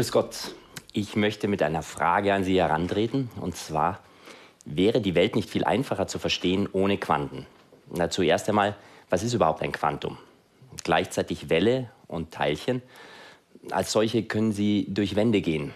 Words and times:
Grüß 0.00 0.12
Gott. 0.12 0.54
Ich 0.94 1.14
möchte 1.14 1.46
mit 1.46 1.62
einer 1.62 1.82
Frage 1.82 2.32
an 2.32 2.42
Sie 2.42 2.58
herantreten. 2.58 3.28
Und 3.38 3.54
zwar, 3.54 4.00
wäre 4.64 5.02
die 5.02 5.14
Welt 5.14 5.36
nicht 5.36 5.50
viel 5.50 5.62
einfacher 5.62 6.06
zu 6.06 6.18
verstehen 6.18 6.66
ohne 6.72 6.96
Quanten? 6.96 7.44
Na, 7.94 8.08
zuerst 8.08 8.48
einmal, 8.48 8.76
was 9.10 9.22
ist 9.22 9.34
überhaupt 9.34 9.60
ein 9.60 9.72
Quantum? 9.72 10.16
Gleichzeitig 10.84 11.50
Welle 11.50 11.90
und 12.06 12.30
Teilchen. 12.30 12.80
Als 13.72 13.92
solche 13.92 14.22
können 14.22 14.52
sie 14.52 14.86
durch 14.88 15.16
Wände 15.16 15.42
gehen, 15.42 15.74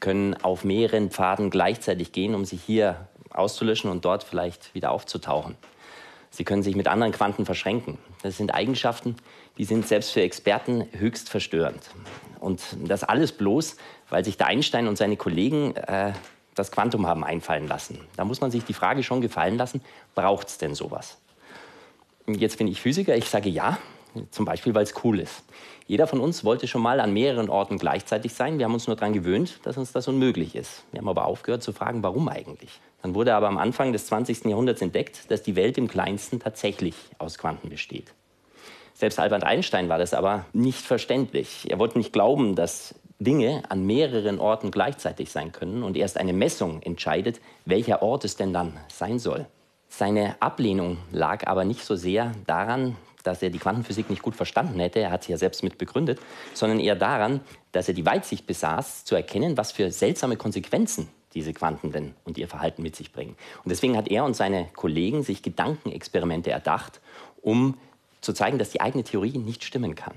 können 0.00 0.32
auf 0.42 0.64
mehreren 0.64 1.10
Pfaden 1.10 1.50
gleichzeitig 1.50 2.12
gehen, 2.12 2.34
um 2.34 2.46
sich 2.46 2.62
hier 2.62 3.06
auszulöschen 3.28 3.90
und 3.90 4.02
dort 4.02 4.24
vielleicht 4.24 4.74
wieder 4.74 4.92
aufzutauchen. 4.92 5.56
Sie 6.30 6.44
können 6.44 6.62
sich 6.62 6.76
mit 6.76 6.88
anderen 6.88 7.12
Quanten 7.12 7.46
verschränken. 7.46 7.98
Das 8.22 8.36
sind 8.36 8.54
Eigenschaften, 8.54 9.16
die 9.56 9.64
sind 9.64 9.86
selbst 9.86 10.12
für 10.12 10.22
Experten 10.22 10.86
höchst 10.92 11.28
verstörend. 11.28 11.90
Und 12.38 12.62
das 12.86 13.04
alles 13.04 13.32
bloß, 13.32 13.76
weil 14.10 14.24
sich 14.24 14.36
der 14.36 14.46
Einstein 14.46 14.86
und 14.88 14.96
seine 14.96 15.16
Kollegen 15.16 15.74
äh, 15.76 16.12
das 16.54 16.70
Quantum 16.72 17.06
haben 17.06 17.24
einfallen 17.24 17.68
lassen. 17.68 18.00
Da 18.16 18.24
muss 18.24 18.40
man 18.40 18.50
sich 18.50 18.64
die 18.64 18.74
Frage 18.74 19.02
schon 19.02 19.20
gefallen 19.20 19.56
lassen, 19.56 19.80
braucht 20.14 20.48
es 20.48 20.58
denn 20.58 20.74
sowas? 20.74 21.18
Jetzt 22.26 22.58
bin 22.58 22.68
ich 22.68 22.80
Physiker, 22.80 23.16
ich 23.16 23.28
sage 23.28 23.48
ja, 23.48 23.78
zum 24.30 24.44
Beispiel, 24.44 24.74
weil 24.74 24.84
es 24.84 24.94
cool 25.04 25.20
ist. 25.20 25.44
Jeder 25.86 26.06
von 26.06 26.20
uns 26.20 26.44
wollte 26.44 26.68
schon 26.68 26.82
mal 26.82 27.00
an 27.00 27.12
mehreren 27.12 27.48
Orten 27.48 27.78
gleichzeitig 27.78 28.34
sein. 28.34 28.58
Wir 28.58 28.66
haben 28.66 28.74
uns 28.74 28.86
nur 28.86 28.96
daran 28.96 29.14
gewöhnt, 29.14 29.60
dass 29.62 29.78
uns 29.78 29.92
das 29.92 30.06
unmöglich 30.06 30.54
ist. 30.54 30.84
Wir 30.92 31.00
haben 31.00 31.08
aber 31.08 31.24
aufgehört 31.24 31.62
zu 31.62 31.72
fragen, 31.72 32.02
warum 32.02 32.28
eigentlich. 32.28 32.80
Dann 33.02 33.14
wurde 33.14 33.34
aber 33.34 33.48
am 33.48 33.56
Anfang 33.56 33.92
des 33.92 34.06
20. 34.06 34.44
Jahrhunderts 34.44 34.82
entdeckt, 34.82 35.30
dass 35.30 35.42
die 35.42 35.56
Welt 35.56 35.78
im 35.78 35.88
Kleinsten 35.88 36.40
tatsächlich 36.40 36.94
aus 37.18 37.38
Quanten 37.38 37.70
besteht. 37.70 38.12
Selbst 38.92 39.18
Albert 39.18 39.44
Einstein 39.44 39.88
war 39.88 39.98
das 39.98 40.12
aber 40.12 40.44
nicht 40.52 40.84
verständlich. 40.84 41.70
Er 41.70 41.78
wollte 41.78 41.96
nicht 41.96 42.12
glauben, 42.12 42.56
dass 42.56 42.94
Dinge 43.20 43.62
an 43.68 43.86
mehreren 43.86 44.38
Orten 44.40 44.70
gleichzeitig 44.70 45.30
sein 45.30 45.52
können 45.52 45.82
und 45.82 45.96
erst 45.96 46.18
eine 46.18 46.32
Messung 46.32 46.82
entscheidet, 46.82 47.40
welcher 47.64 48.02
Ort 48.02 48.24
es 48.24 48.36
denn 48.36 48.52
dann 48.52 48.78
sein 48.88 49.18
soll. 49.18 49.46
Seine 49.88 50.36
Ablehnung 50.40 50.98
lag 51.10 51.46
aber 51.46 51.64
nicht 51.64 51.84
so 51.84 51.96
sehr 51.96 52.32
daran, 52.46 52.96
dass 53.28 53.42
er 53.42 53.50
die 53.50 53.58
Quantenphysik 53.58 54.08
nicht 54.08 54.22
gut 54.22 54.34
verstanden 54.34 54.80
hätte, 54.80 55.00
er 55.00 55.10
hat 55.10 55.24
sie 55.24 55.32
ja 55.32 55.38
selbst 55.38 55.62
mit 55.62 55.76
begründet, 55.76 56.18
sondern 56.54 56.80
eher 56.80 56.96
daran, 56.96 57.40
dass 57.72 57.86
er 57.86 57.94
die 57.94 58.06
Weitsicht 58.06 58.46
besaß, 58.46 59.04
zu 59.04 59.14
erkennen, 59.14 59.58
was 59.58 59.70
für 59.70 59.90
seltsame 59.92 60.36
Konsequenzen 60.36 61.08
diese 61.34 61.52
Quanten 61.52 61.92
denn 61.92 62.14
und 62.24 62.38
ihr 62.38 62.48
Verhalten 62.48 62.82
mit 62.82 62.96
sich 62.96 63.12
bringen. 63.12 63.36
Und 63.62 63.68
deswegen 63.68 63.98
hat 63.98 64.08
er 64.08 64.24
und 64.24 64.34
seine 64.34 64.68
Kollegen 64.74 65.22
sich 65.22 65.42
Gedankenexperimente 65.42 66.50
erdacht, 66.50 67.02
um 67.42 67.76
zu 68.22 68.32
zeigen, 68.32 68.58
dass 68.58 68.70
die 68.70 68.80
eigene 68.80 69.04
Theorie 69.04 69.36
nicht 69.36 69.62
stimmen 69.62 69.94
kann. 69.94 70.14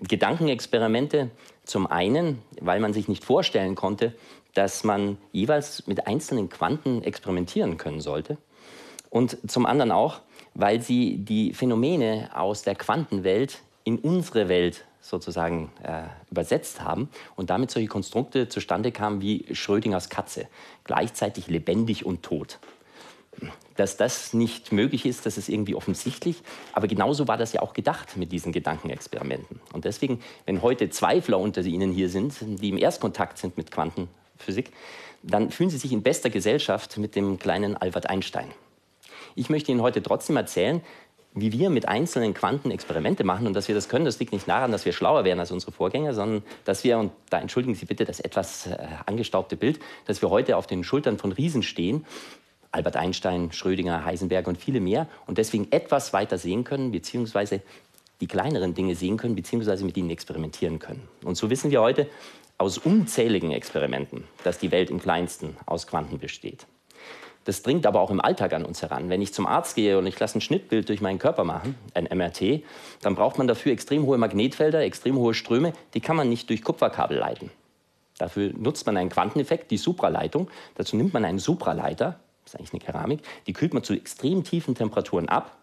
Gedankenexperimente 0.00 1.30
zum 1.64 1.86
einen, 1.86 2.42
weil 2.60 2.78
man 2.78 2.92
sich 2.92 3.08
nicht 3.08 3.24
vorstellen 3.24 3.74
konnte, 3.74 4.14
dass 4.52 4.84
man 4.84 5.16
jeweils 5.32 5.86
mit 5.86 6.06
einzelnen 6.06 6.50
Quanten 6.50 7.02
experimentieren 7.02 7.78
können 7.78 8.02
sollte. 8.02 8.36
Und 9.08 9.38
zum 9.50 9.64
anderen 9.64 9.92
auch, 9.92 10.20
weil 10.58 10.82
sie 10.82 11.18
die 11.18 11.54
Phänomene 11.54 12.30
aus 12.34 12.62
der 12.62 12.74
Quantenwelt 12.74 13.60
in 13.84 13.96
unsere 13.98 14.48
Welt 14.48 14.84
sozusagen 15.00 15.70
äh, 15.84 16.02
übersetzt 16.30 16.82
haben 16.82 17.08
und 17.36 17.48
damit 17.48 17.70
solche 17.70 17.88
Konstrukte 17.88 18.48
zustande 18.48 18.90
kamen 18.92 19.22
wie 19.22 19.46
Schrödingers 19.52 20.10
Katze, 20.10 20.48
gleichzeitig 20.84 21.46
lebendig 21.46 22.04
und 22.04 22.24
tot. 22.24 22.58
Dass 23.76 23.96
das 23.96 24.34
nicht 24.34 24.72
möglich 24.72 25.06
ist, 25.06 25.24
das 25.24 25.38
ist 25.38 25.48
irgendwie 25.48 25.76
offensichtlich, 25.76 26.42
aber 26.72 26.88
genauso 26.88 27.28
war 27.28 27.36
das 27.36 27.52
ja 27.52 27.62
auch 27.62 27.72
gedacht 27.72 28.16
mit 28.16 28.32
diesen 28.32 28.50
Gedankenexperimenten. 28.50 29.60
Und 29.72 29.84
deswegen, 29.84 30.20
wenn 30.44 30.60
heute 30.60 30.90
Zweifler 30.90 31.38
unter 31.38 31.62
Ihnen 31.62 31.92
hier 31.92 32.08
sind, 32.08 32.34
die 32.40 32.70
im 32.70 32.78
Erstkontakt 32.78 33.38
sind 33.38 33.56
mit 33.56 33.70
Quantenphysik, 33.70 34.72
dann 35.22 35.50
fühlen 35.50 35.70
Sie 35.70 35.78
sich 35.78 35.92
in 35.92 36.02
bester 36.02 36.30
Gesellschaft 36.30 36.98
mit 36.98 37.14
dem 37.14 37.38
kleinen 37.38 37.76
Albert 37.76 38.10
Einstein. 38.10 38.50
Ich 39.38 39.50
möchte 39.50 39.70
Ihnen 39.70 39.82
heute 39.82 40.02
trotzdem 40.02 40.36
erzählen, 40.36 40.82
wie 41.32 41.52
wir 41.52 41.70
mit 41.70 41.86
einzelnen 41.86 42.34
Quanten 42.34 42.72
Experimente 42.72 43.22
machen 43.22 43.46
und 43.46 43.54
dass 43.54 43.68
wir 43.68 43.74
das 43.76 43.88
können, 43.88 44.04
das 44.04 44.18
liegt 44.18 44.32
nicht 44.32 44.48
daran, 44.48 44.72
dass 44.72 44.84
wir 44.84 44.92
schlauer 44.92 45.22
wären 45.22 45.38
als 45.38 45.52
unsere 45.52 45.70
Vorgänger, 45.70 46.12
sondern 46.12 46.42
dass 46.64 46.82
wir, 46.82 46.98
und 46.98 47.12
da 47.30 47.38
entschuldigen 47.38 47.76
Sie 47.76 47.86
bitte 47.86 48.04
das 48.04 48.18
etwas 48.18 48.66
äh, 48.66 48.76
angestaubte 49.06 49.56
Bild, 49.56 49.78
dass 50.06 50.22
wir 50.22 50.30
heute 50.30 50.56
auf 50.56 50.66
den 50.66 50.82
Schultern 50.82 51.18
von 51.18 51.30
Riesen 51.30 51.62
stehen, 51.62 52.04
Albert 52.72 52.96
Einstein, 52.96 53.52
Schrödinger, 53.52 54.04
Heisenberg 54.04 54.48
und 54.48 54.58
viele 54.58 54.80
mehr, 54.80 55.06
und 55.28 55.38
deswegen 55.38 55.70
etwas 55.70 56.12
weiter 56.12 56.36
sehen 56.36 56.64
können, 56.64 56.90
beziehungsweise 56.90 57.62
die 58.20 58.26
kleineren 58.26 58.74
Dinge 58.74 58.96
sehen 58.96 59.18
können, 59.18 59.36
beziehungsweise 59.36 59.84
mit 59.84 59.96
ihnen 59.96 60.10
experimentieren 60.10 60.80
können. 60.80 61.08
Und 61.22 61.36
so 61.36 61.48
wissen 61.48 61.70
wir 61.70 61.80
heute 61.80 62.08
aus 62.58 62.76
unzähligen 62.76 63.52
Experimenten, 63.52 64.24
dass 64.42 64.58
die 64.58 64.72
Welt 64.72 64.90
im 64.90 65.00
kleinsten 65.00 65.56
aus 65.64 65.86
Quanten 65.86 66.18
besteht. 66.18 66.66
Das 67.48 67.62
dringt 67.62 67.86
aber 67.86 68.02
auch 68.02 68.10
im 68.10 68.20
Alltag 68.20 68.52
an 68.52 68.66
uns 68.66 68.82
heran. 68.82 69.08
Wenn 69.08 69.22
ich 69.22 69.32
zum 69.32 69.46
Arzt 69.46 69.74
gehe 69.74 69.96
und 69.96 70.06
ich 70.06 70.20
lasse 70.20 70.36
ein 70.36 70.42
Schnittbild 70.42 70.86
durch 70.90 71.00
meinen 71.00 71.18
Körper 71.18 71.44
machen, 71.44 71.76
ein 71.94 72.04
MRT, 72.04 72.62
dann 73.00 73.14
braucht 73.14 73.38
man 73.38 73.48
dafür 73.48 73.72
extrem 73.72 74.04
hohe 74.04 74.18
Magnetfelder, 74.18 74.82
extrem 74.82 75.16
hohe 75.16 75.32
Ströme. 75.32 75.72
Die 75.94 76.00
kann 76.00 76.14
man 76.14 76.28
nicht 76.28 76.50
durch 76.50 76.62
Kupferkabel 76.62 77.16
leiten. 77.16 77.50
Dafür 78.18 78.52
nutzt 78.54 78.84
man 78.84 78.98
einen 78.98 79.08
Quanteneffekt, 79.08 79.70
die 79.70 79.78
Supraleitung. 79.78 80.50
Dazu 80.74 80.94
nimmt 80.94 81.14
man 81.14 81.24
einen 81.24 81.38
Supraleiter, 81.38 82.20
das 82.44 82.52
ist 82.52 82.60
eigentlich 82.60 82.74
eine 82.74 82.80
Keramik, 82.80 83.20
die 83.46 83.54
kühlt 83.54 83.72
man 83.72 83.82
zu 83.82 83.94
extrem 83.94 84.44
tiefen 84.44 84.74
Temperaturen 84.74 85.30
ab. 85.30 85.56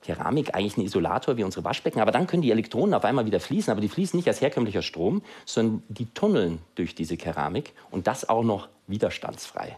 Keramik 0.00 0.54
eigentlich 0.54 0.78
ein 0.78 0.86
Isolator 0.86 1.36
wie 1.36 1.44
unsere 1.44 1.66
Waschbecken, 1.66 2.00
aber 2.00 2.12
dann 2.12 2.26
können 2.26 2.40
die 2.40 2.50
Elektronen 2.50 2.94
auf 2.94 3.04
einmal 3.04 3.26
wieder 3.26 3.40
fließen, 3.40 3.70
aber 3.70 3.82
die 3.82 3.90
fließen 3.90 4.16
nicht 4.16 4.26
als 4.26 4.40
herkömmlicher 4.40 4.80
Strom, 4.80 5.20
sondern 5.44 5.82
die 5.90 6.06
tunneln 6.06 6.60
durch 6.76 6.94
diese 6.94 7.18
Keramik 7.18 7.74
und 7.90 8.06
das 8.06 8.26
auch 8.26 8.42
noch 8.42 8.70
widerstandsfrei. 8.86 9.76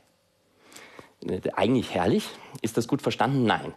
Äh, 1.27 1.41
eigentlich 1.55 1.94
herrlich. 1.94 2.28
Ist 2.60 2.77
das 2.77 2.88
gut 2.88 3.03
verstanden? 3.03 3.44
Nein. 3.44 3.72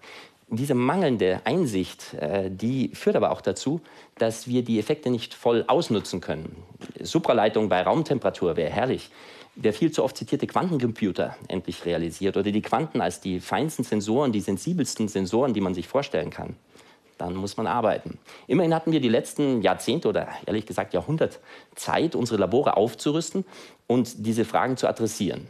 Diese 0.47 0.75
mangelnde 0.75 1.41
Einsicht, 1.43 2.13
äh, 2.13 2.51
die 2.51 2.89
führt 2.89 3.15
aber 3.15 3.31
auch 3.31 3.41
dazu, 3.41 3.81
dass 4.17 4.47
wir 4.47 4.63
die 4.63 4.77
Effekte 4.77 5.09
nicht 5.09 5.33
voll 5.33 5.65
ausnutzen 5.67 6.21
können. 6.21 6.55
Supraleitung 7.01 7.67
bei 7.67 7.81
Raumtemperatur 7.81 8.55
wäre 8.55 8.69
herrlich. 8.69 9.09
Der 9.55 9.73
viel 9.73 9.91
zu 9.91 10.03
oft 10.03 10.17
zitierte 10.17 10.47
Quantencomputer 10.47 11.35
endlich 11.47 11.85
realisiert 11.85 12.37
oder 12.37 12.51
die 12.51 12.61
Quanten 12.61 13.01
als 13.01 13.21
die 13.21 13.39
feinsten 13.39 13.83
Sensoren, 13.83 14.33
die 14.33 14.41
sensibelsten 14.41 15.07
Sensoren, 15.07 15.53
die 15.53 15.61
man 15.61 15.73
sich 15.73 15.87
vorstellen 15.87 16.29
kann. 16.29 16.55
Dann 17.17 17.35
muss 17.35 17.55
man 17.55 17.65
arbeiten. 17.65 18.19
Immerhin 18.47 18.75
hatten 18.75 18.91
wir 18.91 18.99
die 18.99 19.09
letzten 19.09 19.61
Jahrzehnte 19.61 20.09
oder 20.09 20.27
ehrlich 20.45 20.65
gesagt 20.65 20.93
Jahrhundert 20.93 21.39
Zeit, 21.73 22.13
unsere 22.13 22.39
Labore 22.39 22.75
aufzurüsten 22.75 23.45
und 23.87 24.25
diese 24.25 24.43
Fragen 24.45 24.75
zu 24.75 24.87
adressieren 24.87 25.47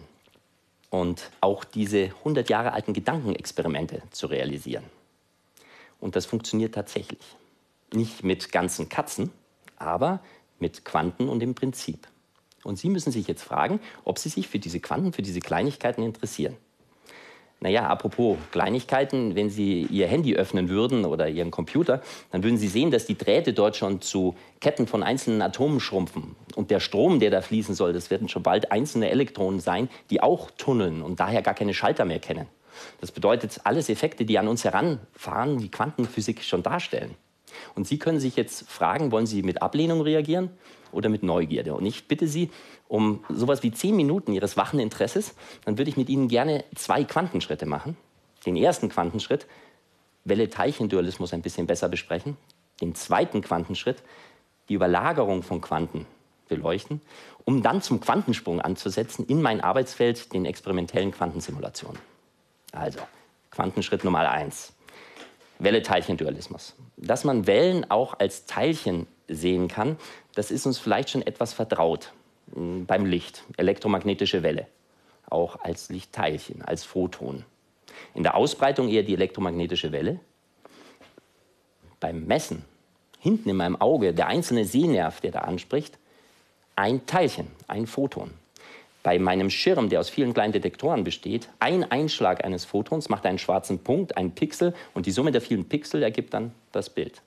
und 0.90 1.31
auch 1.41 1.63
diese 1.63 2.06
100 2.06 2.50
Jahre 2.50 2.73
alten 2.73 2.94
Gedankenexperimente 2.94 4.03
zu 4.12 4.28
realisieren. 4.28 4.85
Und 6.00 6.16
das 6.16 6.25
funktioniert 6.25 6.75
tatsächlich. 6.75 7.22
Nicht 7.94 8.23
mit 8.23 8.51
ganzen 8.51 8.90
Katzen, 8.90 9.31
aber 9.78 10.22
mit 10.59 10.85
Quanten 10.85 11.29
und 11.29 11.40
dem 11.40 11.56
Prinzip. 11.56 12.07
Und 12.63 12.78
Sie 12.78 12.90
müssen 12.90 13.12
sich 13.12 13.28
jetzt 13.28 13.44
fragen, 13.44 13.79
ob 14.03 14.18
Sie 14.18 14.29
sich 14.29 14.47
für 14.47 14.59
diese 14.59 14.79
Quanten, 14.79 15.13
für 15.13 15.22
diese 15.22 15.40
Kleinigkeiten 15.40 16.01
interessieren. 16.01 16.57
Naja, 17.66 17.88
apropos 17.88 18.38
Kleinigkeiten, 18.52 19.34
wenn 19.34 19.50
Sie 19.50 19.88
Ihr 19.90 20.06
Handy 20.06 20.36
öffnen 20.36 20.70
würden 20.70 21.03
oder 21.03 21.28
Ihren 21.28 21.50
Computer, 21.50 22.00
dann 22.31 22.44
würden 22.44 22.59
Sie 22.59 22.68
sehen, 22.68 22.92
dass 22.92 23.08
die 23.08 23.18
Drähte 23.18 23.53
dort 23.53 23.76
schon 23.76 24.02
zu 24.02 24.36
Ketten 24.59 24.86
von 24.86 25.02
einzelnen 25.02 25.42
Atomen 25.42 25.80
schrumpfen. 25.80 26.36
Und 26.53 26.70
der 26.70 26.80
Strom, 26.80 27.20
der 27.20 27.31
da 27.31 27.42
fließen 27.42 27.74
soll, 27.74 27.92
das 27.92 28.12
werden 28.12 28.30
schon 28.30 28.44
bald 28.44 28.72
einzelne 28.72 29.09
Elektronen 29.09 29.59
sein, 29.59 29.90
die 30.12 30.22
auch 30.22 30.52
tunneln 30.52 31.02
und 31.02 31.20
daher 31.20 31.42
gar 31.42 31.56
keine 31.56 31.74
Schalter 31.74 32.06
mehr 32.06 32.20
kennen. 32.20 32.46
Das 33.02 33.12
bedeutet, 33.12 33.59
alles 33.64 33.90
Effekte, 33.90 34.26
die 34.26 34.38
an 34.38 34.47
uns 34.47 34.64
heranfahren, 34.64 35.58
die 35.58 35.72
Quantenphysik 35.72 36.44
schon 36.44 36.62
darstellen. 36.62 37.16
Und 37.76 37.88
Sie 37.88 38.00
können 38.00 38.20
sich 38.20 38.36
jetzt 38.36 38.70
fragen, 38.70 39.12
wollen 39.12 39.26
Sie 39.26 39.44
mit 39.44 39.62
Ablehnung 39.62 40.02
reagieren 40.02 40.50
oder 40.91 41.09
mit 41.09 41.24
Neugierde? 41.24 41.74
Und 41.74 41.85
ich 41.85 42.08
bitte 42.08 42.28
Sie 42.28 42.50
um 42.88 43.24
sowas 43.29 43.64
wie 43.64 43.72
zehn 43.72 43.96
Minuten 43.96 44.34
Ihres 44.34 44.58
wachen 44.58 44.79
Interesses, 44.79 45.35
dann 45.66 45.78
würde 45.78 45.90
ich 45.90 45.97
mit 45.97 46.09
Ihnen 46.09 46.28
gerne 46.28 46.64
zwei 46.76 47.03
Quantenschritte 47.03 47.66
machen. 47.66 47.97
Den 48.46 48.56
ersten 48.56 48.90
Quantenschritt, 48.90 49.47
Welle-Teilchen-Dualismus 50.24 51.34
ein 51.34 51.41
bisschen 51.41 51.68
besser 51.68 51.90
besprechen. 51.90 52.38
Den 52.82 52.94
zweiten 52.96 53.41
Quantenschritt, 53.41 54.03
die 54.70 54.74
Überlagerung 54.74 55.44
von 55.44 55.62
Quanten 55.62 56.06
beleuchten, 56.47 57.02
um 57.44 57.62
dann 57.64 57.82
zum 57.82 58.00
Quantensprung 58.00 58.62
anzusetzen 58.62 59.26
in 59.28 59.41
mein 59.41 59.62
Arbeitsfeld, 59.62 60.34
den 60.34 60.46
experimentellen 60.46 61.12
Quantensimulationen. 61.12 62.00
Also, 62.72 63.00
Quantenschritt 63.52 64.03
Nummer 64.03 64.29
eins. 64.29 64.75
Welle-Teilchen-Dualismus. 65.59 66.75
Dass 66.97 67.23
man 67.23 67.47
Wellen 67.47 67.90
auch 67.90 68.19
als 68.19 68.46
Teilchen 68.46 69.07
sehen 69.28 69.67
kann, 69.67 69.97
das 70.35 70.52
ist 70.52 70.66
uns 70.66 70.78
vielleicht 70.78 71.09
schon 71.09 71.22
etwas 71.22 71.53
vertraut. 71.53 72.11
Hm, 72.53 72.85
beim 72.85 73.05
Licht, 73.05 73.43
elektromagnetische 73.57 74.43
Welle, 74.43 74.67
auch 75.29 75.59
als 75.61 75.90
Lichtteilchen, 75.90 76.61
als 76.61 76.84
Photon. 76.84 77.46
In 78.13 78.23
der 78.23 78.35
Ausbreitung 78.35 78.90
eher 78.90 79.03
die 79.03 79.13
elektromagnetische 79.13 79.91
Welle. 79.91 80.19
Beim 81.99 82.25
Messen, 82.25 82.63
hinten 83.19 83.49
in 83.49 83.55
meinem 83.55 83.79
Auge, 83.81 84.13
der 84.13 84.28
einzelne 84.28 84.66
Sehnerv, 84.66 85.22
der 85.22 85.31
da 85.31 85.40
anspricht, 85.40 85.97
ein 86.75 87.05
Teilchen, 87.05 87.47
ein 87.67 87.87
Photon. 87.87 88.31
Bei 89.05 89.19
meinem 89.19 89.52
Schirm, 89.52 89.90
der 89.90 89.99
aus 89.99 90.09
vielen 90.09 90.34
kleinen 90.34 90.52
Detektoren 90.52 91.03
besteht, 91.03 91.47
ein 91.59 91.84
Einschlag 91.91 92.43
eines 92.43 92.66
Photons 92.66 93.07
macht 93.07 93.28
einen 93.28 93.37
schwarzen 93.37 93.78
Punkt, 93.78 94.17
einen 94.17 94.31
Pixel 94.31 94.73
und 94.96 95.05
die 95.05 95.11
Summe 95.11 95.31
der 95.31 95.41
vielen 95.41 95.69
Pixel 95.69 96.02
ergibt 96.02 96.34
dann 96.34 96.53
das 96.72 96.90
Bild. 96.90 97.22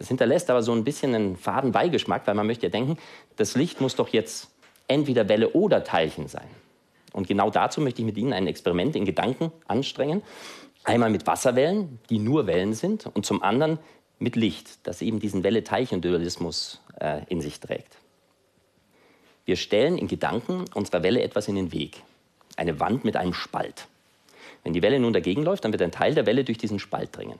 Das 0.00 0.08
hinterlässt 0.08 0.50
aber 0.50 0.64
so 0.64 0.72
ein 0.72 0.82
bisschen 0.82 1.14
einen 1.14 1.36
faden 1.36 1.70
Beigeschmack, 1.70 2.26
weil 2.26 2.34
man 2.34 2.48
möchte 2.48 2.66
ja 2.66 2.70
denken, 2.70 2.98
das 3.36 3.54
Licht 3.54 3.80
muss 3.80 3.94
doch 3.94 4.08
jetzt 4.08 4.50
entweder 4.88 5.28
Welle 5.28 5.50
oder 5.50 5.84
Teilchen 5.84 6.26
sein. 6.26 6.48
Und 7.12 7.28
genau 7.28 7.48
dazu 7.48 7.80
möchte 7.80 8.02
ich 8.02 8.06
mit 8.06 8.16
Ihnen 8.16 8.32
ein 8.32 8.48
Experiment 8.48 8.96
in 8.96 9.04
Gedanken 9.04 9.52
anstrengen. 9.68 10.24
Einmal 10.82 11.10
mit 11.10 11.28
Wasserwellen, 11.28 12.00
die 12.10 12.18
nur 12.18 12.48
Wellen 12.48 12.74
sind, 12.74 13.06
und 13.06 13.24
zum 13.24 13.40
anderen 13.40 13.78
mit 14.18 14.34
Licht, 14.34 14.84
das 14.84 15.00
eben 15.00 15.20
diesen 15.20 15.44
Welle-Teilchen-Dualismus 15.44 16.80
äh, 16.98 17.20
in 17.28 17.40
sich 17.40 17.60
trägt. 17.60 17.98
Wir 19.46 19.56
stellen 19.56 19.96
in 19.96 20.08
Gedanken 20.08 20.64
unserer 20.74 21.02
Welle 21.04 21.22
etwas 21.22 21.48
in 21.48 21.54
den 21.54 21.72
Weg. 21.72 22.02
Eine 22.56 22.80
Wand 22.80 23.04
mit 23.04 23.16
einem 23.16 23.32
Spalt. 23.32 23.86
Wenn 24.64 24.72
die 24.72 24.82
Welle 24.82 24.98
nun 24.98 25.12
dagegen 25.12 25.44
läuft, 25.44 25.64
dann 25.64 25.72
wird 25.72 25.82
ein 25.82 25.92
Teil 25.92 26.14
der 26.14 26.26
Welle 26.26 26.42
durch 26.42 26.58
diesen 26.58 26.80
Spalt 26.80 27.16
dringen. 27.16 27.38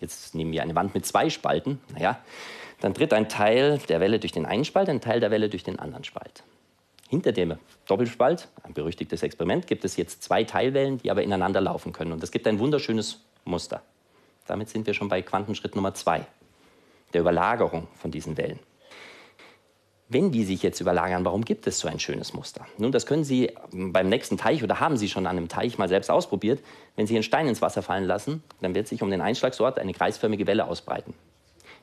Jetzt 0.00 0.34
nehmen 0.34 0.52
wir 0.52 0.62
eine 0.62 0.74
Wand 0.74 0.94
mit 0.94 1.04
zwei 1.04 1.28
Spalten. 1.28 1.80
Naja, 1.92 2.18
dann 2.80 2.94
tritt 2.94 3.12
ein 3.12 3.28
Teil 3.28 3.78
der 3.88 4.00
Welle 4.00 4.18
durch 4.18 4.32
den 4.32 4.46
einen 4.46 4.64
Spalt, 4.64 4.88
ein 4.88 5.02
Teil 5.02 5.20
der 5.20 5.30
Welle 5.30 5.50
durch 5.50 5.62
den 5.62 5.78
anderen 5.78 6.04
Spalt. 6.04 6.42
Hinter 7.10 7.32
dem 7.32 7.58
Doppelspalt, 7.86 8.48
ein 8.62 8.72
berüchtigtes 8.72 9.22
Experiment, 9.22 9.66
gibt 9.66 9.84
es 9.84 9.96
jetzt 9.96 10.22
zwei 10.22 10.44
Teilwellen, 10.44 10.98
die 10.98 11.10
aber 11.10 11.22
ineinander 11.22 11.60
laufen 11.60 11.92
können. 11.92 12.12
Und 12.12 12.22
das 12.22 12.30
gibt 12.30 12.46
ein 12.46 12.58
wunderschönes 12.58 13.20
Muster. 13.44 13.82
Damit 14.46 14.70
sind 14.70 14.86
wir 14.86 14.94
schon 14.94 15.08
bei 15.08 15.20
Quantenschritt 15.20 15.76
Nummer 15.76 15.92
zwei, 15.92 16.26
der 17.12 17.20
Überlagerung 17.20 17.88
von 17.96 18.10
diesen 18.10 18.38
Wellen. 18.38 18.58
Wenn 20.14 20.30
die 20.30 20.44
sich 20.44 20.62
jetzt 20.62 20.78
überlagern, 20.80 21.24
warum 21.24 21.44
gibt 21.44 21.66
es 21.66 21.80
so 21.80 21.88
ein 21.88 21.98
schönes 21.98 22.34
Muster? 22.34 22.64
Nun, 22.78 22.92
das 22.92 23.04
können 23.04 23.24
Sie 23.24 23.50
beim 23.72 24.08
nächsten 24.08 24.36
Teich 24.36 24.62
oder 24.62 24.78
haben 24.78 24.96
Sie 24.96 25.08
schon 25.08 25.26
an 25.26 25.36
einem 25.36 25.48
Teich 25.48 25.76
mal 25.76 25.88
selbst 25.88 26.08
ausprobiert. 26.08 26.60
Wenn 26.94 27.08
Sie 27.08 27.16
einen 27.16 27.24
Stein 27.24 27.48
ins 27.48 27.60
Wasser 27.60 27.82
fallen 27.82 28.04
lassen, 28.04 28.44
dann 28.60 28.76
wird 28.76 28.86
sich 28.86 29.02
um 29.02 29.10
den 29.10 29.20
Einschlagsort 29.20 29.76
eine 29.76 29.92
kreisförmige 29.92 30.46
Welle 30.46 30.68
ausbreiten. 30.68 31.14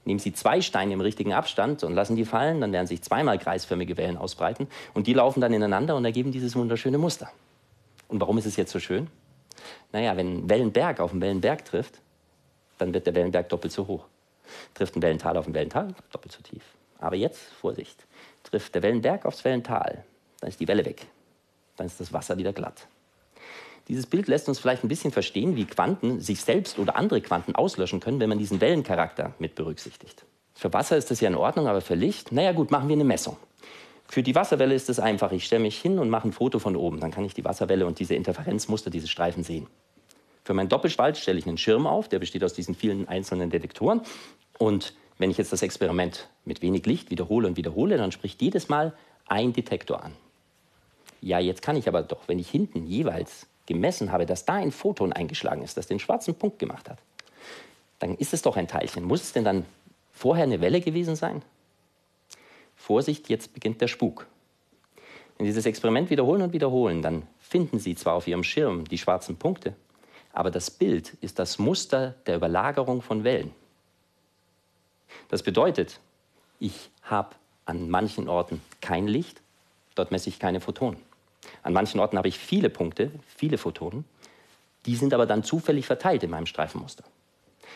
Nehmen 0.05 0.21
Sie 0.21 0.31
zwei 0.31 0.61
Steine 0.61 0.93
im 0.93 1.01
richtigen 1.01 1.33
Abstand 1.33 1.83
und 1.83 1.93
lassen 1.93 2.15
die 2.15 2.23
fallen, 2.23 2.61
dann 2.61 2.71
werden 2.71 2.87
sich 2.87 3.01
zweimal 3.01 3.37
kreisförmige 3.37 3.97
Wellen 3.97 4.15
ausbreiten 4.15 4.69
und 4.93 5.07
die 5.07 5.13
laufen 5.13 5.41
dann 5.41 5.51
ineinander 5.51 5.97
und 5.97 6.05
ergeben 6.05 6.31
dieses 6.31 6.55
wunderschöne 6.55 6.97
Muster. 6.97 7.29
Und 8.07 8.21
warum 8.21 8.37
ist 8.37 8.45
es 8.45 8.55
jetzt 8.55 8.71
so 8.71 8.79
schön? 8.79 9.07
Naja, 9.91 10.15
wenn 10.15 10.45
ein 10.45 10.49
Wellenberg 10.49 11.01
auf 11.01 11.11
einen 11.11 11.19
Wellenberg 11.19 11.65
trifft, 11.65 11.95
dann 12.77 12.93
wird 12.93 13.07
der 13.07 13.13
Wellenberg 13.13 13.49
doppelt 13.49 13.73
so 13.73 13.87
hoch. 13.87 14.05
Trifft 14.73 14.95
ein 14.95 15.01
Wellental 15.01 15.35
auf 15.35 15.47
ein 15.47 15.53
Wellental, 15.53 15.93
doppelt 16.13 16.31
so 16.31 16.41
tief. 16.41 16.63
Aber 17.01 17.18
jetzt, 17.18 17.42
Vorsicht, 17.59 18.06
trifft 18.44 18.74
der 18.75 18.83
Wellenberg 18.83 19.25
aufs 19.25 19.44
Wellental, 19.44 20.06
dann 20.39 20.50
ist 20.50 20.59
die 20.59 20.68
Welle 20.68 20.86
weg. 20.86 21.07
Dann 21.75 21.88
ist 21.88 22.00
das 22.00 22.13
Wasser 22.13 22.38
wieder 22.38 22.53
glatt. 22.53 22.88
Dieses 23.88 24.06
Bild 24.06 24.27
lässt 24.27 24.48
uns 24.48 24.59
vielleicht 24.59 24.83
ein 24.83 24.88
bisschen 24.88 25.12
verstehen, 25.12 25.56
wie 25.56 25.65
Quanten 25.65 26.21
sich 26.21 26.42
selbst 26.42 26.80
oder 26.80 26.95
andere 26.95 27.19
Quanten 27.19 27.56
auslöschen 27.56 28.00
können, 28.00 28.19
wenn 28.19 28.30
man 28.30 28.38
diesen 28.38 28.62
Wellencharakter 28.62 29.33
mit 29.39 29.56
berücksichtigt. 29.56 30.24
Für 30.53 30.71
Wasser 30.71 30.95
ist 30.95 31.09
das 31.09 31.19
ja 31.19 31.27
in 31.27 31.36
Ordnung, 31.36 31.68
aber 31.68 31.81
für 31.81 31.95
Licht, 31.95 32.31
naja 32.31 32.51
gut, 32.51 32.71
machen 32.71 32.88
wir 32.88 32.94
eine 32.94 33.03
Messung. 33.03 33.38
Für 34.07 34.21
die 34.21 34.36
Wasserwelle 34.36 34.75
ist 34.75 34.89
es 34.89 35.00
einfach. 35.00 35.31
Ich 35.31 35.45
stelle 35.45 35.63
mich 35.63 35.81
hin 35.81 35.98
und 35.98 36.09
mache 36.09 36.27
ein 36.27 36.33
Foto 36.33 36.59
von 36.59 36.75
oben. 36.75 37.00
Dann 37.00 37.12
kann 37.12 37.25
ich 37.25 37.33
die 37.33 37.45
Wasserwelle 37.45 37.88
und 37.88 37.98
diese 37.98 38.13
Interferenzmuster, 38.13 38.89
diese 38.89 39.07
Streifen 39.07 39.44
sehen. 39.44 39.68
Für 40.44 40.53
meinen 40.53 40.69
Doppelspalt 40.69 41.18
stelle 41.18 41.39
ich 41.39 41.48
einen 41.48 41.57
Schirm 41.57 41.88
auf, 41.88 42.09
der 42.09 42.19
besteht 42.19 42.44
aus 42.44 42.53
diesen 42.53 42.75
vielen 42.75 43.07
einzelnen 43.07 43.50
Detektoren. 43.50 44.01
Und 44.57 44.94
wenn 45.21 45.29
ich 45.29 45.38
jetzt 45.38 45.53
das 45.53 45.62
Experiment 45.62 46.27
mit 46.45 46.63
wenig 46.63 46.88
Licht 46.88 47.12
wiederhole 47.12 47.47
und 47.47 47.56
wiederhole, 47.56 47.95
dann 47.95 48.12
spricht 48.12 48.41
jedes 48.41 48.69
Mal 48.69 48.94
ein 49.27 49.53
Detektor 49.53 50.03
an. 50.03 50.13
Ja, 51.21 51.38
jetzt 51.38 51.62
kann 51.62 51.75
ich 51.75 51.88
aber 51.88 52.01
doch, 52.01 52.27
wenn 52.27 52.39
ich 52.39 52.50
hinten 52.50 52.88
jeweils 52.88 53.45
gemessen 53.68 54.12
habe, 54.12 54.25
dass 54.25 54.45
da 54.45 54.56
ein 54.56 54.71
Photon 54.71 55.13
eingeschlagen 55.13 55.62
ist, 55.62 55.77
das 55.77 55.85
den 55.85 56.00
schwarzen 56.00 56.33
Punkt 56.33 56.57
gemacht 56.57 56.89
hat, 56.89 56.97
dann 58.00 58.18
ist 58.18 58.33
es 58.33 58.41
doch 58.41 58.57
ein 58.57 58.68
Teilchen. 58.68 59.03
Muss 59.03 59.21
es 59.21 59.31
denn 59.31 59.44
dann 59.44 59.65
vorher 60.12 60.45
eine 60.45 60.59
Welle 60.59 60.81
gewesen 60.81 61.15
sein? 61.15 61.44
Vorsicht, 62.75 63.29
jetzt 63.29 63.53
beginnt 63.53 63.79
der 63.79 63.88
Spuk. 63.88 64.25
Wenn 65.38 65.45
Sie 65.45 65.51
dieses 65.51 65.67
Experiment 65.67 66.09
wiederholen 66.09 66.41
und 66.41 66.51
wiederholen, 66.51 67.03
dann 67.03 67.27
finden 67.39 67.77
Sie 67.77 67.94
zwar 67.94 68.15
auf 68.15 68.27
Ihrem 68.27 68.44
Schirm 68.44 68.85
die 68.85 68.97
schwarzen 68.97 69.38
Punkte, 69.38 69.75
aber 70.33 70.50
das 70.50 70.71
Bild 70.71 71.13
ist 71.21 71.38
das 71.38 71.59
Muster 71.59 72.15
der 72.25 72.38
Überlagerung 72.38 73.03
von 73.03 73.24
Wellen. 73.24 73.53
Das 75.29 75.43
bedeutet, 75.43 75.99
ich 76.59 76.89
habe 77.03 77.35
an 77.65 77.89
manchen 77.89 78.27
Orten 78.27 78.61
kein 78.81 79.07
Licht, 79.07 79.41
dort 79.95 80.11
messe 80.11 80.29
ich 80.29 80.39
keine 80.39 80.61
Photonen. 80.61 80.99
An 81.63 81.73
manchen 81.73 81.99
Orten 81.99 82.17
habe 82.17 82.27
ich 82.27 82.37
viele 82.37 82.69
Punkte, 82.69 83.11
viele 83.35 83.57
Photonen, 83.57 84.05
die 84.85 84.95
sind 84.95 85.13
aber 85.13 85.25
dann 85.25 85.43
zufällig 85.43 85.85
verteilt 85.85 86.23
in 86.23 86.29
meinem 86.29 86.45
Streifenmuster. 86.45 87.03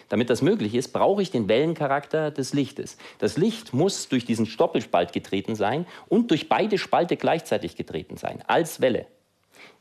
Damit 0.10 0.30
das 0.30 0.42
möglich 0.42 0.76
ist, 0.76 0.90
brauche 0.90 1.22
ich 1.22 1.32
den 1.32 1.48
Wellencharakter 1.48 2.32
des 2.32 2.54
Lichtes. 2.54 2.98
Das 3.20 3.38
Licht 3.38 3.74
muss 3.74 4.08
durch 4.10 4.26
diesen 4.26 4.46
Stoppelspalt 4.46 5.14
getreten 5.14 5.56
sein 5.56 5.86
und 6.08 6.32
durch 6.32 6.50
beide 6.50 6.78
Spalte 6.78 7.18
gleichzeitig 7.18 7.76
getreten 7.76 8.18
sein, 8.18 8.44
als 8.48 8.82
Welle. 8.82 9.08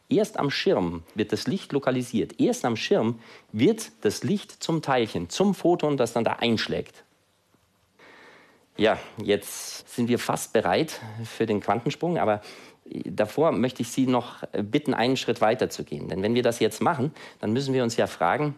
Erst 0.08 0.38
am 0.38 0.50
Schirm 0.50 1.02
wird 1.14 1.32
das 1.32 1.46
Licht 1.46 1.72
lokalisiert. 1.72 2.38
Erst 2.40 2.64
am 2.64 2.76
Schirm 2.76 3.20
wird 3.52 3.90
das 4.02 4.22
Licht 4.22 4.62
zum 4.62 4.82
Teilchen, 4.82 5.30
zum 5.30 5.54
Photon, 5.54 5.96
das 5.96 6.12
dann 6.12 6.24
da 6.24 6.34
einschlägt. 6.34 7.04
Ja, 8.76 8.98
jetzt 9.18 9.94
sind 9.94 10.08
wir 10.08 10.18
fast 10.18 10.52
bereit 10.52 11.00
für 11.24 11.46
den 11.46 11.60
Quantensprung, 11.60 12.18
aber 12.18 12.40
davor 12.84 13.52
möchte 13.52 13.82
ich 13.82 13.90
Sie 13.90 14.06
noch 14.06 14.42
bitten, 14.52 14.94
einen 14.94 15.16
Schritt 15.16 15.40
weiter 15.40 15.70
zu 15.70 15.84
gehen. 15.84 16.08
Denn 16.08 16.22
wenn 16.22 16.34
wir 16.34 16.42
das 16.42 16.58
jetzt 16.58 16.82
machen, 16.82 17.14
dann 17.40 17.52
müssen 17.52 17.72
wir 17.72 17.84
uns 17.84 17.96
ja 17.96 18.06
fragen, 18.06 18.56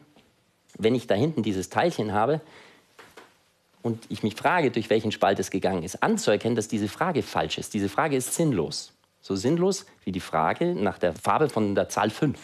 wenn 0.79 0.95
ich 0.95 1.07
da 1.07 1.15
hinten 1.15 1.43
dieses 1.43 1.69
Teilchen 1.69 2.13
habe 2.13 2.41
und 3.83 4.05
ich 4.09 4.23
mich 4.23 4.35
frage, 4.35 4.71
durch 4.71 4.91
welchen 4.91 5.13
Spalt 5.13 5.39
es 5.39 5.51
gegangen 5.51 5.83
ist, 5.83 6.03
anzuerkennen, 6.03 6.57
dass 6.57 6.69
diese 6.69 6.89
Frage 6.89 7.23
falsch 7.23 7.59
ist. 7.59 7.75
Diese 7.75 7.89
Frage 7.89 8.17
ist 8.17 8.35
sinnlos. 8.35 8.93
So 9.21 9.37
sinnlos 9.37 9.87
wie 10.05 10.13
die 10.13 10.21
Frage 10.21 10.75
nach 10.75 10.99
der 10.99 11.13
Farbe 11.13 11.49
von 11.49 11.75
der 11.75 11.89
Zahl 11.89 12.11
5. 12.11 12.39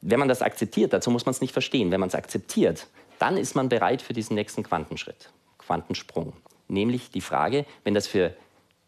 Wenn 0.00 0.18
man 0.18 0.28
das 0.28 0.42
akzeptiert, 0.42 0.92
dazu 0.92 1.10
muss 1.10 1.26
man 1.26 1.32
es 1.32 1.40
nicht 1.40 1.52
verstehen, 1.52 1.90
wenn 1.90 2.00
man 2.00 2.08
es 2.08 2.14
akzeptiert, 2.14 2.88
dann 3.18 3.36
ist 3.36 3.54
man 3.54 3.68
bereit 3.68 4.02
für 4.02 4.12
diesen 4.12 4.34
nächsten 4.34 4.62
Quantenschritt. 4.62 5.30
Quantensprung. 5.66 6.32
Nämlich 6.68 7.10
die 7.10 7.20
Frage, 7.20 7.66
wenn 7.84 7.94
das 7.94 8.06
für 8.06 8.34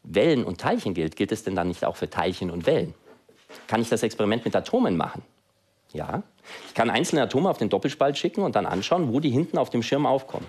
Wellen 0.02 0.44
und 0.44 0.60
Teilchen 0.60 0.94
gilt, 0.94 1.16
gilt 1.16 1.32
es 1.32 1.44
denn 1.44 1.54
dann 1.54 1.68
nicht 1.68 1.84
auch 1.84 1.96
für 1.96 2.08
Teilchen 2.08 2.50
und 2.50 2.66
Wellen? 2.66 2.94
Kann 3.66 3.82
ich 3.82 3.88
das 3.88 4.02
Experiment 4.02 4.44
mit 4.44 4.54
Atomen 4.54 4.96
machen? 4.96 5.22
Ja. 5.92 6.22
Ich 6.68 6.74
kann 6.74 6.90
einzelne 6.90 7.22
Atome 7.22 7.48
auf 7.48 7.58
den 7.58 7.68
Doppelspalt 7.68 8.18
schicken 8.18 8.42
und 8.42 8.56
dann 8.56 8.66
anschauen, 8.66 9.12
wo 9.12 9.20
die 9.20 9.30
hinten 9.30 9.58
auf 9.58 9.70
dem 9.70 9.82
Schirm 9.82 10.06
aufkommen. 10.06 10.46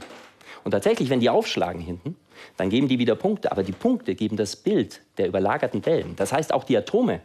Und 0.63 0.71
tatsächlich, 0.71 1.09
wenn 1.09 1.19
die 1.19 1.29
aufschlagen 1.29 1.81
hinten, 1.81 2.17
dann 2.57 2.69
geben 2.69 2.87
die 2.87 2.99
wieder 2.99 3.15
Punkte. 3.15 3.51
Aber 3.51 3.63
die 3.63 3.71
Punkte 3.71 4.15
geben 4.15 4.35
das 4.35 4.55
Bild 4.55 5.01
der 5.17 5.27
überlagerten 5.27 5.85
Wellen. 5.85 6.15
Das 6.15 6.33
heißt, 6.33 6.53
auch 6.53 6.63
die 6.63 6.77
Atome 6.77 7.21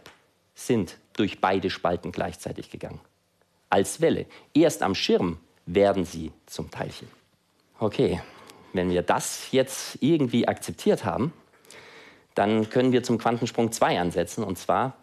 sind 0.55 0.99
durch 1.15 1.41
beide 1.41 1.71
Spalten 1.71 2.12
gleichzeitig 2.12 2.71
gegangen. 2.71 3.00
Als 3.69 4.00
Welle. 4.00 4.27
Erst 4.55 4.83
am 4.83 4.95
Schirm 4.95 5.38
werden 5.67 6.05
sie 6.05 6.33
zum 6.47 6.71
Teilchen. 6.71 7.09
Okay, 7.79 8.21
wenn 8.73 8.91
wir 8.91 9.02
das 9.02 9.52
jetzt 9.52 9.99
irgendwie 10.00 10.49
akzeptiert 10.49 11.05
haben, 11.05 11.33
dann 12.35 12.71
können 12.71 12.93
wir 12.93 13.02
zum 13.02 13.19
Quantensprung 13.19 13.73
2 13.73 14.00
ansetzen. 14.00 14.45
Und 14.45 14.59
zwar, 14.59 14.97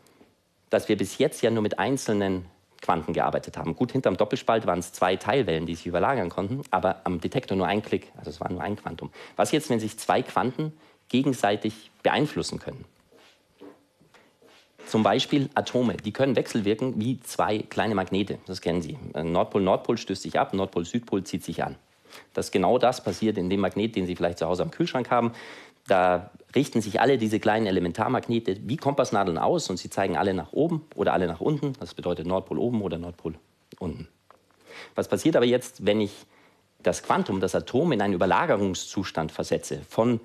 dass 0.69 0.89
wir 0.89 0.97
bis 0.97 1.17
jetzt 1.17 1.41
ja 1.41 1.51
nur 1.51 1.61
mit 1.61 1.79
einzelnen 1.79 2.45
Quanten 2.81 3.13
gearbeitet 3.13 3.57
haben. 3.57 3.75
Gut, 3.75 3.91
hinterm 3.91 4.17
Doppelspalt 4.17 4.65
waren 4.65 4.79
es 4.79 4.93
zwei 4.93 5.17
Teilwellen, 5.17 5.65
die 5.65 5.75
sich 5.75 5.85
überlagern 5.85 6.29
konnten, 6.29 6.61
aber 6.71 7.01
am 7.03 7.19
Detektor 7.19 7.57
nur 7.57 7.67
ein 7.67 7.83
Klick, 7.83 8.11
also 8.17 8.29
es 8.29 8.39
war 8.39 8.49
nur 8.51 8.61
ein 8.61 8.77
Quantum. 8.77 9.11
Was 9.35 9.51
jetzt, 9.51 9.69
wenn 9.69 9.81
sich 9.81 9.97
zwei 9.99 10.21
Quanten 10.21 10.71
gegenseitig 11.09 11.91
beeinflussen 12.03 12.59
können? 12.59 12.85
Zum 14.87 15.03
Beispiel 15.03 15.49
Atome, 15.55 15.97
die 15.97 16.13
können 16.13 16.37
wechselwirken 16.37 16.99
wie 16.99 17.19
zwei 17.19 17.59
kleine 17.59 17.95
Magnete, 17.95 18.39
das 18.47 18.61
kennen 18.61 18.81
Sie. 18.81 18.97
Nordpol-Nordpol 19.13 19.97
stößt 19.97 20.21
sich 20.21 20.39
ab, 20.39 20.53
Nordpol-Südpol 20.53 21.25
zieht 21.25 21.43
sich 21.43 21.63
an 21.63 21.75
dass 22.33 22.51
genau 22.51 22.77
das 22.77 23.03
passiert 23.03 23.37
in 23.37 23.49
dem 23.49 23.59
Magnet, 23.59 23.95
den 23.95 24.05
Sie 24.05 24.15
vielleicht 24.15 24.39
zu 24.39 24.47
Hause 24.47 24.63
am 24.63 24.71
Kühlschrank 24.71 25.09
haben. 25.09 25.33
Da 25.87 26.29
richten 26.55 26.81
sich 26.81 27.01
alle 27.01 27.17
diese 27.17 27.39
kleinen 27.39 27.65
Elementarmagnete 27.65 28.57
wie 28.63 28.77
Kompassnadeln 28.77 29.37
aus 29.37 29.69
und 29.69 29.77
sie 29.77 29.89
zeigen 29.89 30.17
alle 30.17 30.33
nach 30.33 30.53
oben 30.53 30.85
oder 30.95 31.13
alle 31.13 31.27
nach 31.27 31.41
unten. 31.41 31.73
Das 31.79 31.93
bedeutet 31.93 32.27
Nordpol 32.27 32.59
oben 32.59 32.81
oder 32.81 32.97
Nordpol 32.97 33.35
unten. 33.79 34.07
Was 34.95 35.07
passiert 35.07 35.35
aber 35.35 35.45
jetzt, 35.45 35.85
wenn 35.85 36.01
ich 36.01 36.11
das 36.81 37.03
Quantum, 37.03 37.39
das 37.39 37.55
Atom 37.55 37.91
in 37.91 38.01
einen 38.01 38.13
Überlagerungszustand 38.13 39.31
versetze 39.31 39.81
von 39.89 40.19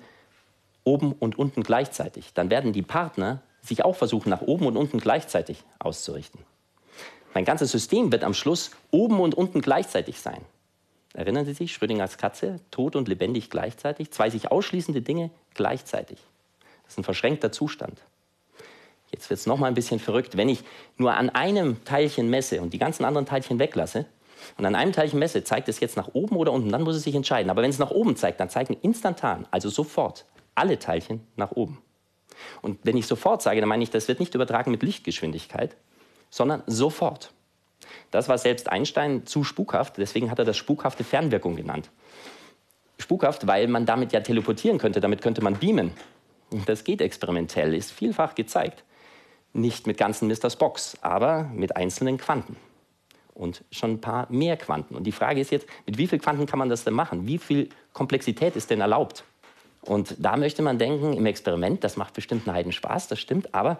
oben 0.83 1.13
und 1.13 1.37
unten 1.37 1.63
gleichzeitig? 1.63 2.33
Dann 2.33 2.49
werden 2.49 2.71
die 2.71 2.83
Partner 2.83 3.41
sich 3.61 3.83
auch 3.83 3.95
versuchen, 3.95 4.29
nach 4.29 4.41
oben 4.41 4.67
und 4.67 4.77
unten 4.77 4.99
gleichzeitig 4.99 5.63
auszurichten. 5.79 6.41
Mein 7.33 7.45
ganzes 7.45 7.71
System 7.71 8.11
wird 8.11 8.23
am 8.23 8.33
Schluss 8.33 8.71
oben 8.91 9.19
und 9.19 9.35
unten 9.35 9.61
gleichzeitig 9.61 10.21
sein. 10.21 10.41
Erinnern 11.15 11.45
Sie 11.45 11.53
sich, 11.53 11.73
Schrödingers 11.73 12.17
Katze, 12.17 12.59
tot 12.71 12.95
und 12.95 13.07
lebendig 13.07 13.49
gleichzeitig, 13.49 14.11
zwei 14.11 14.29
sich 14.29 14.51
ausschließende 14.51 15.01
Dinge 15.01 15.31
gleichzeitig. 15.53 16.19
Das 16.83 16.93
ist 16.93 16.97
ein 16.99 17.05
verschränkter 17.05 17.53
Zustand. 17.53 18.01
Jetzt 19.11 19.29
wird 19.29 19.39
es 19.39 19.45
noch 19.45 19.57
mal 19.57 19.67
ein 19.67 19.75
bisschen 19.75 19.99
verrückt. 19.99 20.35
Wenn 20.35 20.49
ich 20.49 20.63
nur 20.97 21.13
an 21.13 21.29
einem 21.29 21.83
Teilchen 21.85 22.29
messe 22.29 22.61
und 22.61 22.73
die 22.73 22.79
ganzen 22.79 23.05
anderen 23.05 23.25
Teilchen 23.25 23.59
weglasse 23.59 24.05
und 24.57 24.65
an 24.65 24.75
einem 24.75 24.91
Teilchen 24.91 25.17
messe, 25.19 25.45
zeigt 25.45 25.69
es 25.69 25.79
jetzt 25.79 25.95
nach 25.95 26.09
oben 26.13 26.35
oder 26.35 26.51
unten, 26.51 26.69
dann 26.69 26.83
muss 26.83 26.97
es 26.97 27.03
sich 27.03 27.15
entscheiden. 27.15 27.49
Aber 27.49 27.61
wenn 27.61 27.69
es 27.69 27.79
nach 27.79 27.91
oben 27.91 28.17
zeigt, 28.17 28.41
dann 28.41 28.49
zeigen 28.49 28.75
instantan, 28.81 29.47
also 29.51 29.69
sofort, 29.69 30.25
alle 30.53 30.79
Teilchen 30.79 31.25
nach 31.37 31.51
oben. 31.51 31.81
Und 32.61 32.79
wenn 32.83 32.97
ich 32.97 33.07
sofort 33.07 33.41
sage, 33.41 33.61
dann 33.61 33.69
meine 33.69 33.83
ich, 33.83 33.89
das 33.89 34.09
wird 34.09 34.19
nicht 34.19 34.35
übertragen 34.35 34.71
mit 34.71 34.83
Lichtgeschwindigkeit, 34.83 35.77
sondern 36.29 36.61
sofort. 36.67 37.31
Das 38.15 38.29
war 38.29 38.37
selbst 38.37 38.71
Einstein 38.71 39.25
zu 39.25 39.43
spukhaft, 39.43 39.97
deswegen 39.97 40.31
hat 40.31 40.39
er 40.39 40.45
das 40.45 40.55
spukhafte 40.55 41.03
Fernwirkung 41.03 41.57
genannt. 41.57 41.89
Spukhaft, 42.97 43.45
weil 43.45 43.67
man 43.67 43.85
damit 43.85 44.13
ja 44.13 44.21
teleportieren 44.21 44.77
könnte, 44.77 45.01
damit 45.01 45.21
könnte 45.21 45.43
man 45.43 45.55
beamen. 45.55 45.91
Das 46.65 46.85
geht 46.85 47.01
experimentell, 47.01 47.73
ist 47.73 47.91
vielfach 47.91 48.33
gezeigt. 48.33 48.85
Nicht 49.51 49.85
mit 49.85 49.97
ganzen 49.97 50.29
Mr. 50.29 50.49
Spocks, 50.49 50.97
aber 51.01 51.51
mit 51.53 51.75
einzelnen 51.75 52.17
Quanten. 52.17 52.55
Und 53.33 53.65
schon 53.69 53.95
ein 53.95 54.01
paar 54.01 54.31
mehr 54.31 54.55
Quanten. 54.55 54.95
Und 54.95 55.03
die 55.03 55.11
Frage 55.11 55.41
ist 55.41 55.51
jetzt, 55.51 55.67
mit 55.85 55.97
wie 55.97 56.07
vielen 56.07 56.21
Quanten 56.21 56.45
kann 56.45 56.57
man 56.57 56.69
das 56.69 56.85
denn 56.85 56.93
machen? 56.93 57.27
Wie 57.27 57.37
viel 57.37 57.67
Komplexität 57.91 58.55
ist 58.55 58.69
denn 58.69 58.79
erlaubt? 58.79 59.25
Und 59.81 60.15
da 60.19 60.37
möchte 60.37 60.61
man 60.61 60.77
denken, 60.77 61.11
im 61.11 61.25
Experiment, 61.25 61.83
das 61.83 61.97
macht 61.97 62.13
bestimmt 62.13 62.47
einen 62.47 62.55
Heiden 62.55 62.71
Spaß, 62.71 63.09
das 63.09 63.19
stimmt, 63.19 63.53
aber 63.53 63.77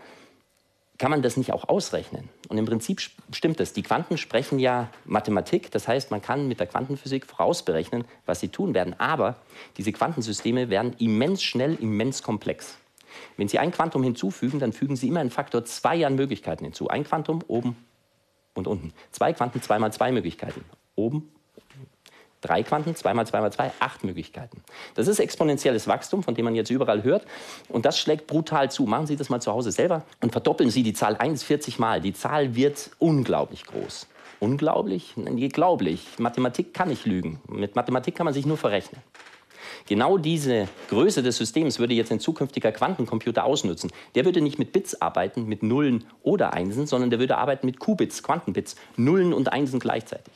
kann 0.97 1.11
man 1.11 1.21
das 1.21 1.37
nicht 1.37 1.51
auch 1.51 1.67
ausrechnen? 1.67 2.29
Und 2.47 2.57
im 2.57 2.65
Prinzip 2.65 3.01
stimmt 3.31 3.59
das. 3.59 3.73
Die 3.73 3.83
Quanten 3.83 4.17
sprechen 4.17 4.59
ja 4.59 4.89
Mathematik, 5.05 5.71
das 5.71 5.87
heißt, 5.87 6.11
man 6.11 6.21
kann 6.21 6.47
mit 6.47 6.59
der 6.59 6.67
Quantenphysik 6.67 7.25
vorausberechnen, 7.25 8.05
was 8.25 8.39
sie 8.39 8.47
tun 8.47 8.73
werden. 8.73 8.97
Aber 8.99 9.37
diese 9.77 9.91
Quantensysteme 9.91 10.69
werden 10.69 10.93
immens 10.99 11.43
schnell, 11.43 11.75
immens 11.75 12.23
komplex. 12.23 12.77
Wenn 13.37 13.47
Sie 13.47 13.59
ein 13.59 13.71
Quantum 13.71 14.03
hinzufügen, 14.03 14.59
dann 14.59 14.73
fügen 14.73 14.95
Sie 14.95 15.07
immer 15.07 15.21
einen 15.21 15.29
Faktor 15.29 15.65
2 15.65 16.05
an 16.05 16.15
Möglichkeiten 16.15 16.65
hinzu. 16.65 16.89
Ein 16.89 17.03
Quantum 17.03 17.43
oben 17.47 17.77
und 18.53 18.67
unten. 18.67 18.93
Zwei 19.11 19.33
Quanten, 19.33 19.61
zweimal 19.61 19.93
zwei 19.93 20.11
Möglichkeiten. 20.11 20.63
Oben 20.95 21.29
Drei 22.45 22.61
Quanten, 22.61 22.95
2 22.95 23.13
mal 23.15 23.25
2 23.25 23.41
mal 23.41 23.51
2, 23.51 23.71
acht 23.79 24.03
Möglichkeiten. 24.03 24.61
Das 24.93 25.07
ist 25.07 25.17
exponentielles 25.17 25.87
Wachstum, 25.87 26.21
von 26.21 26.35
dem 26.35 26.45
man 26.45 26.53
jetzt 26.53 26.69
überall 26.69 27.03
hört. 27.03 27.25
Und 27.69 27.85
das 27.85 27.97
schlägt 27.97 28.27
brutal 28.27 28.69
zu. 28.69 28.83
Machen 28.83 29.07
Sie 29.07 29.15
das 29.15 29.29
mal 29.29 29.41
zu 29.41 29.51
Hause 29.51 29.71
selber 29.71 30.03
und 30.21 30.31
verdoppeln 30.31 30.69
Sie 30.69 30.83
die 30.83 30.93
Zahl 30.93 31.15
1 31.15 31.41
40 31.41 31.79
Mal. 31.79 32.01
Die 32.01 32.13
Zahl 32.13 32.53
wird 32.53 32.91
unglaublich 32.99 33.65
groß. 33.65 34.07
Unglaublich? 34.39 35.13
Nee, 35.15 35.47
glaublich. 35.47 36.05
Mathematik 36.19 36.75
kann 36.75 36.89
nicht 36.89 37.07
lügen. 37.07 37.41
Mit 37.47 37.75
Mathematik 37.75 38.13
kann 38.13 38.25
man 38.25 38.33
sich 38.35 38.45
nur 38.45 38.57
verrechnen. 38.57 39.01
Genau 39.87 40.19
diese 40.19 40.67
Größe 40.89 41.23
des 41.23 41.37
Systems 41.37 41.79
würde 41.79 41.95
jetzt 41.95 42.11
ein 42.11 42.19
zukünftiger 42.19 42.71
Quantencomputer 42.71 43.43
ausnutzen. 43.43 43.91
Der 44.13 44.23
würde 44.23 44.41
nicht 44.41 44.59
mit 44.59 44.71
Bits 44.71 45.01
arbeiten, 45.01 45.47
mit 45.47 45.63
Nullen 45.63 46.05
oder 46.21 46.53
Einsen, 46.53 46.85
sondern 46.85 47.09
der 47.09 47.19
würde 47.19 47.37
arbeiten 47.37 47.65
mit 47.65 47.79
Qubits, 47.79 48.21
Quantenbits, 48.21 48.75
Nullen 48.97 49.33
und 49.33 49.51
Einsen 49.51 49.79
gleichzeitig. 49.79 50.33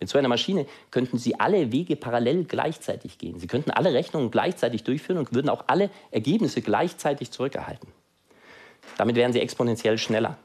Mit 0.00 0.08
so 0.08 0.18
einer 0.18 0.28
Maschine 0.28 0.66
könnten 0.90 1.18
Sie 1.18 1.38
alle 1.38 1.72
Wege 1.72 1.94
parallel 1.94 2.44
gleichzeitig 2.44 3.18
gehen. 3.18 3.38
Sie 3.38 3.46
könnten 3.46 3.70
alle 3.70 3.92
Rechnungen 3.92 4.30
gleichzeitig 4.30 4.82
durchführen 4.82 5.18
und 5.18 5.34
würden 5.34 5.50
auch 5.50 5.64
alle 5.66 5.90
Ergebnisse 6.10 6.62
gleichzeitig 6.62 7.30
zurückerhalten. 7.30 7.88
Damit 8.96 9.16
wären 9.16 9.32
Sie 9.32 9.40
exponentiell 9.40 9.98
schneller. 9.98 10.38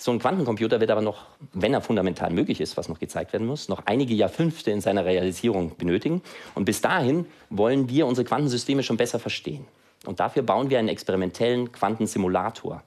So 0.00 0.12
ein 0.12 0.20
Quantencomputer 0.20 0.80
wird 0.80 0.90
aber 0.90 1.02
noch, 1.02 1.26
wenn 1.52 1.74
er 1.74 1.80
fundamental 1.80 2.30
möglich 2.30 2.60
ist, 2.60 2.76
was 2.76 2.88
noch 2.88 3.00
gezeigt 3.00 3.32
werden 3.32 3.46
muss, 3.46 3.68
noch 3.68 3.82
einige 3.84 4.14
Jahrfünfte 4.14 4.70
in 4.70 4.80
seiner 4.80 5.04
Realisierung 5.04 5.76
benötigen. 5.76 6.22
Und 6.54 6.64
bis 6.64 6.80
dahin 6.80 7.26
wollen 7.50 7.88
wir 7.88 8.06
unsere 8.06 8.24
Quantensysteme 8.24 8.84
schon 8.84 8.96
besser 8.96 9.18
verstehen. 9.18 9.66
Und 10.06 10.20
dafür 10.20 10.44
bauen 10.44 10.70
wir 10.70 10.78
einen 10.78 10.88
experimentellen 10.88 11.72
Quantensimulator. 11.72 12.84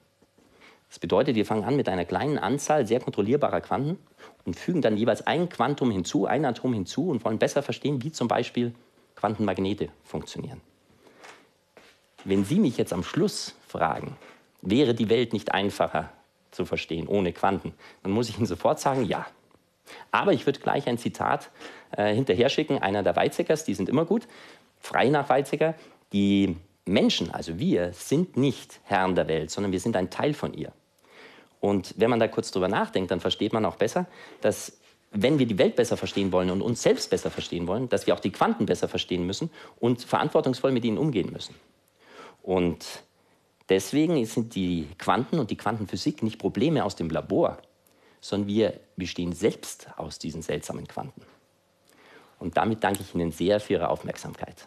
Das 0.92 0.98
bedeutet, 0.98 1.36
wir 1.36 1.46
fangen 1.46 1.64
an 1.64 1.74
mit 1.74 1.88
einer 1.88 2.04
kleinen 2.04 2.36
Anzahl 2.36 2.86
sehr 2.86 3.00
kontrollierbarer 3.00 3.62
Quanten 3.62 3.96
und 4.44 4.56
fügen 4.56 4.82
dann 4.82 4.98
jeweils 4.98 5.26
ein 5.26 5.48
Quantum 5.48 5.90
hinzu, 5.90 6.26
ein 6.26 6.44
Atom 6.44 6.74
hinzu 6.74 7.08
und 7.08 7.24
wollen 7.24 7.38
besser 7.38 7.62
verstehen, 7.62 8.02
wie 8.02 8.12
zum 8.12 8.28
Beispiel 8.28 8.74
Quantenmagnete 9.16 9.88
funktionieren. 10.04 10.60
Wenn 12.24 12.44
Sie 12.44 12.58
mich 12.58 12.76
jetzt 12.76 12.92
am 12.92 13.04
Schluss 13.04 13.54
fragen, 13.66 14.18
wäre 14.60 14.92
die 14.92 15.08
Welt 15.08 15.32
nicht 15.32 15.54
einfacher 15.54 16.12
zu 16.50 16.66
verstehen 16.66 17.08
ohne 17.08 17.32
Quanten, 17.32 17.72
dann 18.02 18.12
muss 18.12 18.28
ich 18.28 18.36
Ihnen 18.36 18.44
sofort 18.44 18.78
sagen, 18.78 19.06
ja. 19.06 19.24
Aber 20.10 20.34
ich 20.34 20.44
würde 20.44 20.60
gleich 20.60 20.88
ein 20.88 20.98
Zitat 20.98 21.50
äh, 21.92 22.14
hinterher 22.14 22.50
schicken, 22.50 22.82
einer 22.82 23.02
der 23.02 23.16
Weizsäckers, 23.16 23.64
die 23.64 23.72
sind 23.72 23.88
immer 23.88 24.04
gut, 24.04 24.28
frei 24.78 25.08
nach 25.08 25.30
Weizsäcker, 25.30 25.74
die 26.12 26.58
Menschen, 26.84 27.30
also 27.30 27.58
wir, 27.58 27.94
sind 27.94 28.36
nicht 28.36 28.80
Herren 28.84 29.14
der 29.14 29.26
Welt, 29.26 29.50
sondern 29.50 29.72
wir 29.72 29.80
sind 29.80 29.96
ein 29.96 30.10
Teil 30.10 30.34
von 30.34 30.52
ihr. 30.52 30.70
Und 31.62 31.94
wenn 31.96 32.10
man 32.10 32.18
da 32.18 32.26
kurz 32.26 32.50
drüber 32.50 32.66
nachdenkt, 32.66 33.12
dann 33.12 33.20
versteht 33.20 33.52
man 33.52 33.64
auch 33.64 33.76
besser, 33.76 34.06
dass 34.40 34.80
wenn 35.12 35.38
wir 35.38 35.46
die 35.46 35.58
Welt 35.58 35.76
besser 35.76 35.96
verstehen 35.96 36.32
wollen 36.32 36.50
und 36.50 36.60
uns 36.60 36.82
selbst 36.82 37.08
besser 37.08 37.30
verstehen 37.30 37.68
wollen, 37.68 37.88
dass 37.88 38.08
wir 38.08 38.14
auch 38.14 38.20
die 38.20 38.32
Quanten 38.32 38.66
besser 38.66 38.88
verstehen 38.88 39.24
müssen 39.24 39.48
und 39.78 40.02
verantwortungsvoll 40.02 40.72
mit 40.72 40.84
ihnen 40.84 40.98
umgehen 40.98 41.30
müssen. 41.32 41.54
Und 42.42 42.84
deswegen 43.68 44.26
sind 44.26 44.56
die 44.56 44.88
Quanten 44.98 45.38
und 45.38 45.52
die 45.52 45.56
Quantenphysik 45.56 46.24
nicht 46.24 46.40
Probleme 46.40 46.84
aus 46.84 46.96
dem 46.96 47.10
Labor, 47.10 47.58
sondern 48.20 48.48
wir 48.48 48.80
bestehen 48.96 49.32
selbst 49.32 49.86
aus 49.96 50.18
diesen 50.18 50.42
seltsamen 50.42 50.88
Quanten. 50.88 51.22
Und 52.40 52.56
damit 52.56 52.82
danke 52.82 53.02
ich 53.02 53.14
Ihnen 53.14 53.30
sehr 53.30 53.60
für 53.60 53.74
Ihre 53.74 53.88
Aufmerksamkeit. 53.88 54.66